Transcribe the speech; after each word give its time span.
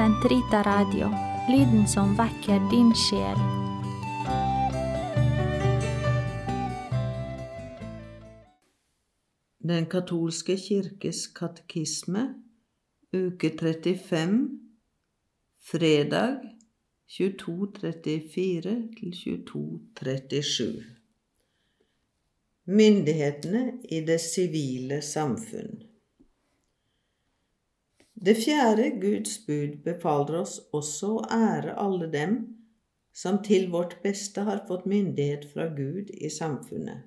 Sentrita 0.00 0.62
Radio, 0.62 1.10
lyden 1.48 1.88
som 1.88 2.14
vekker 2.16 2.62
din 2.70 2.94
sjel. 2.96 3.40
Den 9.60 9.84
katolske 9.92 10.56
kirkes 10.56 11.26
katekisme, 11.36 12.22
uke 13.12 13.50
35, 13.60 14.40
fredag 15.68 16.48
2234 17.18 18.74
til 18.96 19.12
2237. 19.20 20.82
Myndighetene 22.64 23.64
i 23.84 24.00
det 24.08 24.20
sivile 24.30 25.02
samfunn. 25.04 25.79
Det 28.20 28.36
fjerde 28.36 28.90
Guds 29.00 29.38
bud 29.46 29.78
befaler 29.84 30.42
oss 30.42 30.58
også 30.76 31.12
å 31.16 31.20
ære 31.32 31.76
alle 31.80 32.08
dem 32.12 32.34
som 33.16 33.38
til 33.44 33.70
vårt 33.72 33.94
beste 34.02 34.44
har 34.44 34.60
fått 34.68 34.84
myndighet 34.84 35.46
fra 35.52 35.70
Gud 35.76 36.10
i 36.12 36.28
samfunnet. 36.30 37.06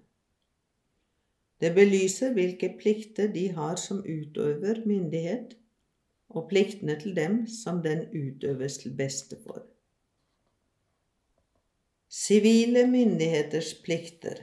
Det 1.62 1.70
belyser 1.76 2.34
hvilke 2.34 2.72
plikter 2.80 3.30
de 3.32 3.46
har 3.54 3.78
som 3.80 4.02
utøver 4.02 4.82
myndighet, 4.90 5.54
og 6.34 6.48
pliktene 6.50 6.96
til 7.00 7.14
dem 7.16 7.44
som 7.48 7.84
den 7.86 8.08
utøves 8.10 8.80
til 8.82 8.96
beste 8.98 9.38
for. 9.46 9.62
Sivile 12.10 12.88
myndigheters 12.90 13.76
plikter 13.86 14.42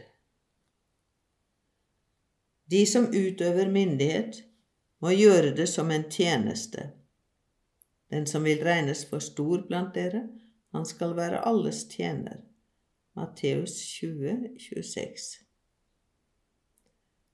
De 2.71 2.84
som 2.87 3.09
utøver 3.10 3.66
myndighet, 3.74 4.45
må 5.01 5.13
gjøre 5.17 5.55
det 5.57 5.67
som 5.73 5.91
en 5.91 6.05
tjeneste. 6.11 6.91
Den 8.11 8.27
som 8.27 8.45
vil 8.45 8.63
regnes 8.65 9.05
for 9.09 9.23
stor 9.24 9.65
blant 9.69 9.95
dere, 9.95 10.27
han 10.74 10.87
skal 10.87 11.16
være 11.16 11.45
alles 11.47 11.85
tjener. 11.91 12.43
Matteus 13.16 13.79
20, 14.01 14.57
26. 14.59 15.30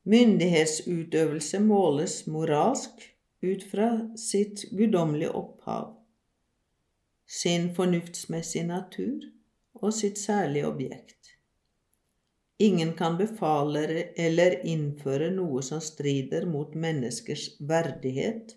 Myndighetsutøvelse 0.07 1.61
måles 1.61 2.21
moralsk 2.31 3.09
ut 3.43 3.65
fra 3.71 3.89
sitt 4.17 4.63
guddommelige 4.71 5.33
opphav, 5.35 5.97
sin 7.27 7.73
fornuftsmessige 7.75 8.69
natur 8.69 9.27
og 9.75 9.93
sitt 9.93 10.19
særlige 10.19 10.69
objekt. 10.69 11.26
Ingen 12.59 12.95
kan 12.97 13.19
befale 13.21 13.83
eller 14.27 14.59
innføre 14.67 15.29
noe 15.35 15.63
som 15.63 15.83
strider 15.85 16.47
mot 16.49 16.73
menneskers 16.75 17.51
verdighet 17.61 18.57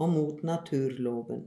og 0.00 0.14
mot 0.14 0.40
naturloven. 0.42 1.44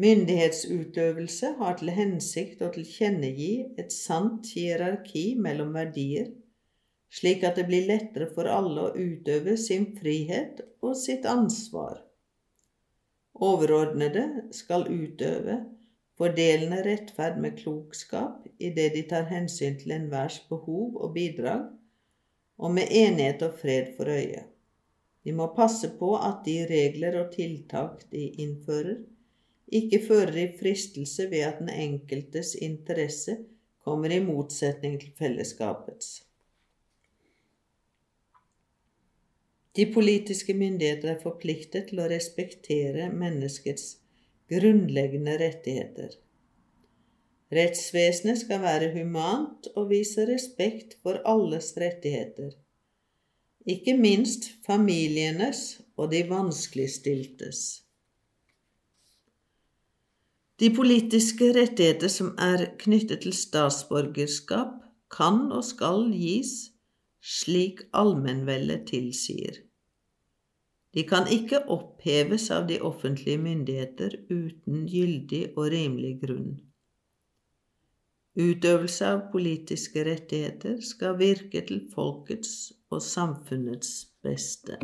Myndighetsutøvelse 0.00 1.54
har 1.58 1.76
til 1.76 1.92
hensikt 1.92 2.62
å 2.64 2.70
tilkjennegi 2.72 3.52
et 3.82 3.92
sant 3.92 4.48
hierarki 4.56 5.34
mellom 5.36 5.74
verdier 5.76 6.30
slik 7.10 7.44
at 7.44 7.58
det 7.58 7.66
blir 7.68 7.88
lettere 7.90 8.30
for 8.34 8.48
alle 8.50 8.86
å 8.86 8.94
utøve 8.94 9.56
sin 9.58 9.90
frihet 9.98 10.62
og 10.80 10.94
sitt 10.98 11.26
ansvar. 11.28 11.98
Overordnede 13.34 14.52
skal 14.54 14.86
utøve 14.86 15.58
fordelende 16.20 16.82
rettferd 16.84 17.38
med 17.40 17.54
klokskap 17.56 18.44
idet 18.60 18.92
de 18.92 19.02
tar 19.08 19.30
hensyn 19.30 19.78
til 19.80 19.94
enhvers 19.96 20.42
behov 20.50 20.98
og 21.00 21.14
bidrag, 21.14 21.62
og 22.60 22.74
med 22.76 22.90
enighet 22.92 23.42
og 23.46 23.54
fred 23.62 23.94
for 23.96 24.10
øye. 24.12 24.42
De 25.24 25.32
må 25.32 25.46
passe 25.56 25.88
på 25.98 26.10
at 26.16 26.42
de 26.44 26.58
regler 26.68 27.16
og 27.22 27.32
tiltak 27.32 28.04
de 28.12 28.26
innfører, 28.44 28.98
ikke 29.72 30.00
fører 30.08 30.36
i 30.42 30.50
fristelse 30.58 31.30
ved 31.30 31.46
at 31.46 31.62
den 31.62 31.70
enkeltes 31.72 32.52
interesse 32.54 33.38
kommer 33.84 34.12
i 34.12 34.20
motsetning 34.24 34.98
til 35.00 35.14
fellesskapets. 35.16 36.10
De 39.76 39.86
politiske 39.94 40.54
myndigheter 40.54 41.14
er 41.14 41.22
forpliktet 41.22 41.88
til 41.88 42.02
å 42.02 42.10
respektere 42.10 43.08
menneskets 43.14 43.99
grunnleggende 44.50 45.36
rettigheter. 45.40 46.16
Rettsvesenet 47.50 48.38
skal 48.44 48.62
være 48.62 48.90
humant 48.94 49.66
og 49.74 49.88
vise 49.90 50.26
respekt 50.28 50.96
for 51.02 51.18
alles 51.26 51.72
rettigheter, 51.80 52.52
ikke 53.66 53.96
minst 53.98 54.46
familienes 54.66 55.80
og 55.96 56.12
de 56.12 56.22
vanskeligstiltes. 56.30 57.62
De 60.60 60.68
politiske 60.76 61.50
rettigheter 61.56 62.12
som 62.12 62.34
er 62.38 62.66
knyttet 62.78 63.22
til 63.24 63.32
statsborgerskap, 63.32 64.76
kan 65.10 65.48
og 65.50 65.64
skal 65.64 66.10
gis 66.12 66.70
slik 67.24 67.80
allmennvellet 67.96 68.86
tilsier. 68.90 69.56
De 70.94 71.04
kan 71.06 71.28
ikke 71.30 71.62
oppheves 71.70 72.48
av 72.50 72.66
de 72.70 72.80
offentlige 72.82 73.38
myndigheter 73.38 74.16
uten 74.30 74.86
gyldig 74.90 75.44
og 75.56 75.70
rimelig 75.74 76.16
grunn. 76.24 76.58
Utøvelse 78.38 79.06
av 79.06 79.24
politiske 79.32 80.04
rettigheter 80.06 80.78
skal 80.86 81.18
virke 81.18 81.62
til 81.66 81.80
folkets 81.94 82.52
og 82.90 83.02
samfunnets 83.02 83.90
beste. 84.22 84.78